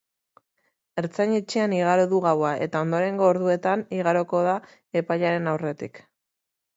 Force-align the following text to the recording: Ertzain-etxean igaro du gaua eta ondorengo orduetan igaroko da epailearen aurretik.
Ertzain-etxean 1.01 1.75
igaro 1.79 2.07
du 2.13 2.21
gaua 2.23 2.53
eta 2.67 2.81
ondorengo 2.85 3.27
orduetan 3.33 3.83
igaroko 3.99 4.41
da 4.49 4.57
epailearen 5.03 5.51
aurretik. 5.53 6.01